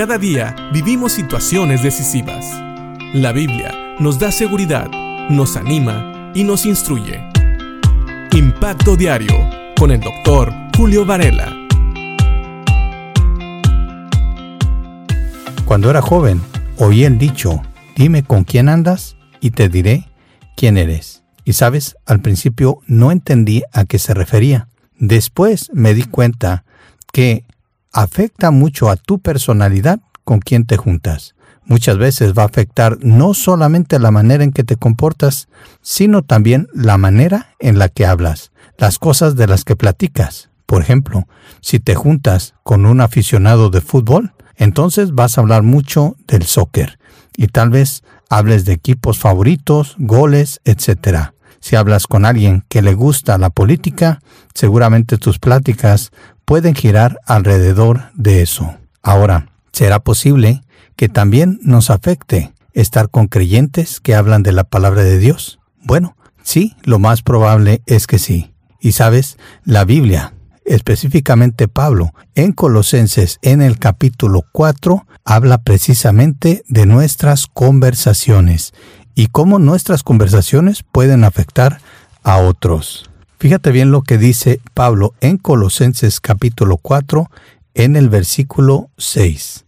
Cada 0.00 0.16
día 0.16 0.56
vivimos 0.72 1.12
situaciones 1.12 1.82
decisivas. 1.82 2.46
La 3.12 3.32
Biblia 3.32 3.96
nos 3.98 4.18
da 4.18 4.32
seguridad, 4.32 4.90
nos 5.28 5.58
anima 5.58 6.32
y 6.34 6.42
nos 6.42 6.64
instruye. 6.64 7.20
Impacto 8.32 8.96
Diario 8.96 9.34
con 9.78 9.90
el 9.90 10.00
doctor 10.00 10.54
Julio 10.74 11.04
Varela. 11.04 11.54
Cuando 15.66 15.90
era 15.90 16.00
joven, 16.00 16.40
oí 16.78 17.04
el 17.04 17.18
dicho, 17.18 17.60
dime 17.94 18.22
con 18.22 18.44
quién 18.44 18.70
andas 18.70 19.18
y 19.42 19.50
te 19.50 19.68
diré 19.68 20.08
quién 20.56 20.78
eres. 20.78 21.24
Y 21.44 21.52
sabes, 21.52 21.96
al 22.06 22.22
principio 22.22 22.78
no 22.86 23.12
entendí 23.12 23.64
a 23.70 23.84
qué 23.84 23.98
se 23.98 24.14
refería. 24.14 24.66
Después 24.96 25.70
me 25.74 25.92
di 25.92 26.04
cuenta 26.04 26.64
que 27.12 27.44
afecta 27.92 28.50
mucho 28.50 28.90
a 28.90 28.96
tu 28.96 29.20
personalidad 29.20 30.00
con 30.24 30.40
quién 30.40 30.66
te 30.66 30.76
juntas. 30.76 31.34
Muchas 31.64 31.98
veces 31.98 32.32
va 32.36 32.42
a 32.42 32.46
afectar 32.46 32.98
no 33.00 33.34
solamente 33.34 33.98
la 33.98 34.10
manera 34.10 34.42
en 34.42 34.52
que 34.52 34.64
te 34.64 34.76
comportas, 34.76 35.48
sino 35.82 36.22
también 36.22 36.68
la 36.72 36.98
manera 36.98 37.54
en 37.58 37.78
la 37.78 37.88
que 37.88 38.06
hablas, 38.06 38.50
las 38.76 38.98
cosas 38.98 39.36
de 39.36 39.46
las 39.46 39.64
que 39.64 39.76
platicas. 39.76 40.50
Por 40.66 40.82
ejemplo, 40.82 41.26
si 41.60 41.80
te 41.80 41.94
juntas 41.94 42.54
con 42.62 42.86
un 42.86 43.00
aficionado 43.00 43.70
de 43.70 43.80
fútbol, 43.80 44.32
entonces 44.56 45.12
vas 45.12 45.36
a 45.36 45.40
hablar 45.40 45.62
mucho 45.62 46.16
del 46.26 46.44
soccer 46.44 46.98
y 47.36 47.48
tal 47.48 47.70
vez 47.70 48.02
hables 48.28 48.64
de 48.64 48.72
equipos 48.72 49.18
favoritos, 49.18 49.96
goles, 49.98 50.60
etc. 50.64 51.30
Si 51.60 51.76
hablas 51.76 52.06
con 52.06 52.24
alguien 52.24 52.64
que 52.68 52.82
le 52.82 52.94
gusta 52.94 53.38
la 53.38 53.50
política, 53.50 54.20
seguramente 54.54 55.18
tus 55.18 55.38
pláticas 55.38 56.10
pueden 56.50 56.74
girar 56.74 57.20
alrededor 57.26 58.10
de 58.14 58.42
eso. 58.42 58.74
Ahora, 59.04 59.46
¿será 59.70 60.00
posible 60.00 60.62
que 60.96 61.08
también 61.08 61.60
nos 61.62 61.90
afecte 61.90 62.52
estar 62.72 63.08
con 63.08 63.28
creyentes 63.28 64.00
que 64.00 64.16
hablan 64.16 64.42
de 64.42 64.50
la 64.50 64.64
palabra 64.64 65.04
de 65.04 65.18
Dios? 65.20 65.60
Bueno, 65.80 66.16
sí, 66.42 66.74
lo 66.82 66.98
más 66.98 67.22
probable 67.22 67.82
es 67.86 68.08
que 68.08 68.18
sí. 68.18 68.52
Y 68.80 68.92
sabes, 68.92 69.38
la 69.64 69.84
Biblia 69.84 70.32
específicamente 70.64 71.68
Pablo, 71.68 72.14
en 72.34 72.50
Colosenses 72.50 73.38
en 73.42 73.62
el 73.62 73.78
capítulo 73.78 74.42
4, 74.50 75.06
habla 75.24 75.58
precisamente 75.58 76.64
de 76.66 76.84
nuestras 76.84 77.46
conversaciones 77.46 78.72
y 79.14 79.28
cómo 79.28 79.60
nuestras 79.60 80.02
conversaciones 80.02 80.82
pueden 80.82 81.22
afectar 81.22 81.80
a 82.24 82.38
otros. 82.38 83.09
Fíjate 83.40 83.72
bien 83.72 83.90
lo 83.90 84.02
que 84.02 84.18
dice 84.18 84.60
Pablo 84.74 85.14
en 85.22 85.38
Colosenses 85.38 86.20
capítulo 86.20 86.76
4 86.76 87.30
en 87.72 87.96
el 87.96 88.10
versículo 88.10 88.90
6. 88.98 89.64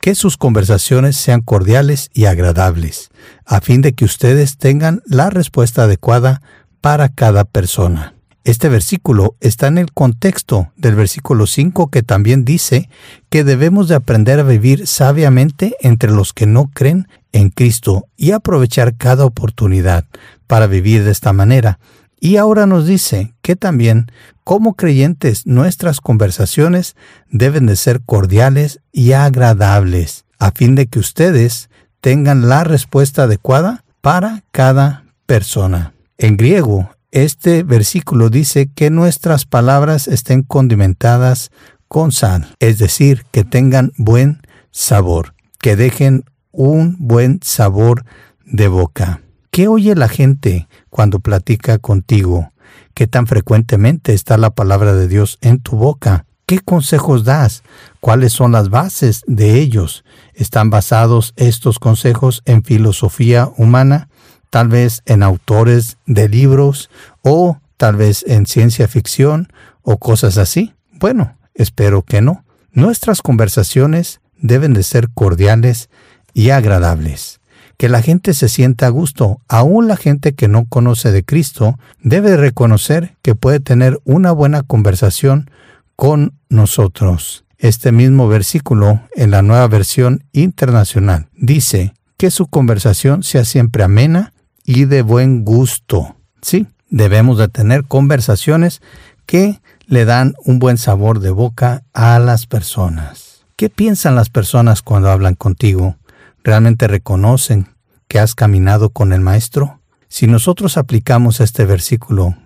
Que 0.00 0.14
sus 0.14 0.38
conversaciones 0.38 1.14
sean 1.14 1.42
cordiales 1.42 2.08
y 2.14 2.24
agradables, 2.24 3.10
a 3.44 3.60
fin 3.60 3.82
de 3.82 3.92
que 3.92 4.06
ustedes 4.06 4.56
tengan 4.56 5.02
la 5.04 5.28
respuesta 5.28 5.82
adecuada 5.82 6.40
para 6.80 7.10
cada 7.10 7.44
persona. 7.44 8.14
Este 8.42 8.70
versículo 8.70 9.36
está 9.40 9.66
en 9.66 9.76
el 9.76 9.92
contexto 9.92 10.72
del 10.76 10.94
versículo 10.94 11.46
5 11.46 11.90
que 11.90 12.02
también 12.02 12.46
dice 12.46 12.88
que 13.28 13.44
debemos 13.44 13.86
de 13.88 13.96
aprender 13.96 14.40
a 14.40 14.44
vivir 14.44 14.86
sabiamente 14.86 15.76
entre 15.80 16.10
los 16.10 16.32
que 16.32 16.46
no 16.46 16.70
creen 16.72 17.06
en 17.32 17.50
Cristo 17.50 18.06
y 18.16 18.30
aprovechar 18.30 18.96
cada 18.96 19.26
oportunidad 19.26 20.06
para 20.46 20.66
vivir 20.66 21.04
de 21.04 21.10
esta 21.10 21.34
manera. 21.34 21.78
Y 22.24 22.38
ahora 22.38 22.64
nos 22.64 22.86
dice 22.86 23.34
que 23.42 23.54
también, 23.54 24.06
como 24.44 24.76
creyentes, 24.76 25.46
nuestras 25.46 26.00
conversaciones 26.00 26.96
deben 27.28 27.66
de 27.66 27.76
ser 27.76 28.00
cordiales 28.00 28.80
y 28.92 29.12
agradables, 29.12 30.24
a 30.38 30.50
fin 30.50 30.74
de 30.74 30.86
que 30.86 31.00
ustedes 31.00 31.68
tengan 32.00 32.48
la 32.48 32.64
respuesta 32.64 33.24
adecuada 33.24 33.84
para 34.00 34.42
cada 34.52 35.04
persona. 35.26 35.92
En 36.16 36.38
griego, 36.38 36.88
este 37.10 37.62
versículo 37.62 38.30
dice 38.30 38.70
que 38.74 38.88
nuestras 38.88 39.44
palabras 39.44 40.08
estén 40.08 40.44
condimentadas 40.44 41.50
con 41.88 42.10
sal, 42.10 42.54
es 42.58 42.78
decir, 42.78 43.26
que 43.32 43.44
tengan 43.44 43.92
buen 43.98 44.40
sabor, 44.70 45.34
que 45.58 45.76
dejen 45.76 46.24
un 46.52 46.96
buen 46.98 47.40
sabor 47.42 48.06
de 48.46 48.68
boca. 48.68 49.20
¿Qué 49.54 49.68
oye 49.68 49.94
la 49.94 50.08
gente 50.08 50.66
cuando 50.90 51.20
platica 51.20 51.78
contigo? 51.78 52.52
¿Qué 52.92 53.06
tan 53.06 53.28
frecuentemente 53.28 54.12
está 54.12 54.36
la 54.36 54.50
palabra 54.50 54.94
de 54.94 55.06
Dios 55.06 55.38
en 55.42 55.60
tu 55.60 55.76
boca? 55.76 56.26
¿Qué 56.44 56.58
consejos 56.58 57.22
das? 57.22 57.62
¿Cuáles 58.00 58.32
son 58.32 58.50
las 58.50 58.68
bases 58.68 59.22
de 59.28 59.60
ellos? 59.60 60.04
¿Están 60.34 60.70
basados 60.70 61.34
estos 61.36 61.78
consejos 61.78 62.42
en 62.46 62.64
filosofía 62.64 63.48
humana? 63.56 64.08
tal 64.50 64.66
vez 64.66 65.02
en 65.06 65.22
autores 65.22 65.98
de 66.06 66.28
libros 66.28 66.90
o 67.22 67.58
tal 67.76 67.94
vez 67.94 68.24
en 68.26 68.46
ciencia 68.46 68.88
ficción 68.88 69.52
o 69.82 69.98
cosas 69.98 70.36
así? 70.36 70.74
Bueno, 70.90 71.36
espero 71.54 72.02
que 72.02 72.20
no. 72.20 72.44
Nuestras 72.72 73.22
conversaciones 73.22 74.20
deben 74.36 74.72
de 74.72 74.82
ser 74.82 75.10
cordiales 75.14 75.90
y 76.32 76.50
agradables. 76.50 77.40
Que 77.76 77.88
la 77.88 78.02
gente 78.02 78.34
se 78.34 78.48
sienta 78.48 78.86
a 78.86 78.90
gusto, 78.90 79.40
aún 79.48 79.88
la 79.88 79.96
gente 79.96 80.34
que 80.34 80.48
no 80.48 80.66
conoce 80.66 81.10
de 81.12 81.24
Cristo, 81.24 81.78
debe 82.00 82.36
reconocer 82.36 83.16
que 83.22 83.34
puede 83.34 83.60
tener 83.60 84.00
una 84.04 84.32
buena 84.32 84.62
conversación 84.62 85.50
con 85.96 86.34
nosotros. 86.48 87.44
Este 87.58 87.92
mismo 87.92 88.28
versículo 88.28 89.00
en 89.14 89.30
la 89.30 89.42
nueva 89.42 89.66
versión 89.68 90.24
internacional 90.32 91.28
dice 91.36 91.94
que 92.16 92.30
su 92.30 92.46
conversación 92.46 93.22
sea 93.22 93.44
siempre 93.44 93.82
amena, 93.82 94.34
y 94.64 94.86
de 94.86 95.02
buen 95.02 95.44
gusto. 95.44 96.16
Sí, 96.40 96.66
debemos 96.88 97.38
de 97.38 97.48
tener 97.48 97.84
conversaciones 97.84 98.80
que 99.26 99.60
le 99.86 100.04
dan 100.04 100.34
un 100.44 100.58
buen 100.58 100.78
sabor 100.78 101.20
de 101.20 101.30
boca 101.30 101.84
a 101.92 102.18
las 102.18 102.46
personas. 102.46 103.44
¿Qué 103.56 103.70
piensan 103.70 104.16
las 104.16 104.30
personas 104.30 104.82
cuando 104.82 105.10
hablan 105.10 105.34
contigo? 105.34 105.96
¿Realmente 106.44 106.88
reconocen 106.88 107.68
que 108.06 108.18
has 108.18 108.34
caminado 108.34 108.90
con 108.90 109.14
el 109.14 109.22
Maestro? 109.22 109.80
Si 110.08 110.26
nosotros 110.26 110.76
aplicamos 110.76 111.40
este 111.40 111.64
versículo, 111.64 112.36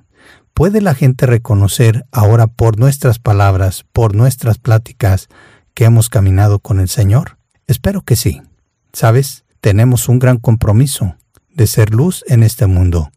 ¿puede 0.55 0.81
la 0.81 0.95
gente 0.95 1.27
reconocer 1.27 2.07
ahora 2.13 2.47
por 2.47 2.79
nuestras 2.79 3.19
palabras, 3.19 3.85
por 3.93 4.15
nuestras 4.15 4.59
pláticas, 4.59 5.27
que 5.75 5.85
hemos 5.85 6.09
caminado 6.09 6.61
con 6.61 6.79
el 6.79 6.89
Señor? 6.89 7.39
Espero 7.67 8.03
que 8.03 8.15
sí. 8.15 8.41
¿Sabes? 8.93 9.45
Tenemos 9.61 10.09
un 10.09 10.21
gran 10.21 10.39
compromiso 10.39 11.17
de 11.51 11.67
ser 11.67 11.93
luz 11.93 12.25
en 12.29 12.45
este 12.45 12.69
mundo, 12.69 13.11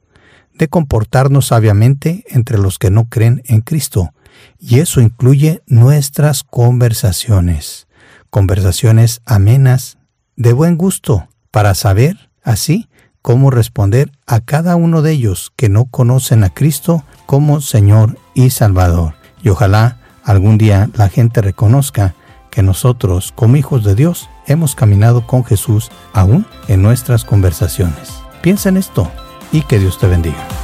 de 0.55 0.67
comportarnos 0.67 1.45
sabiamente 1.45 2.25
entre 2.27 2.57
los 2.57 2.79
que 2.79 2.89
no 2.89 3.05
creen 3.07 3.43
en 3.45 3.61
Cristo, 3.61 4.15
y 4.57 4.79
eso 4.79 4.99
incluye 4.99 5.61
nuestras 5.67 6.43
conversaciones, 6.43 7.87
conversaciones 8.31 9.21
amenas, 9.25 9.99
de 10.35 10.53
buen 10.53 10.77
gusto, 10.77 11.27
para 11.51 11.75
saber, 11.75 12.29
así, 12.43 12.89
cómo 13.21 13.51
responder 13.51 14.11
a 14.25 14.39
cada 14.39 14.75
uno 14.75 15.01
de 15.01 15.11
ellos 15.11 15.51
que 15.55 15.69
no 15.69 15.85
conocen 15.85 16.43
a 16.43 16.49
Cristo 16.49 17.03
como 17.25 17.61
Señor 17.61 18.17
y 18.33 18.49
Salvador. 18.49 19.13
Y 19.43 19.49
ojalá 19.49 19.97
algún 20.23 20.57
día 20.57 20.89
la 20.95 21.09
gente 21.09 21.41
reconozca 21.41 22.15
que 22.49 22.63
nosotros, 22.63 23.31
como 23.33 23.55
hijos 23.55 23.83
de 23.83 23.95
Dios, 23.95 24.29
hemos 24.47 24.75
caminado 24.75 25.25
con 25.25 25.45
Jesús 25.45 25.89
aún 26.13 26.45
en 26.67 26.81
nuestras 26.81 27.23
conversaciones. 27.23 28.11
Piensa 28.41 28.69
en 28.69 28.77
esto 28.77 29.09
y 29.51 29.61
que 29.61 29.79
Dios 29.79 29.99
te 29.99 30.07
bendiga. 30.07 30.60